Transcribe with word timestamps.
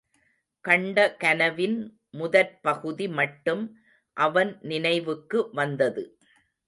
கண்ட 0.65 0.97
கனவின் 1.15 1.77
முதற்பகுதி 2.13 3.07
மட்டும் 3.11 3.63
அவன் 4.17 4.51
நினைவுக்கு 4.61 5.49
வந்தது. 5.53 6.03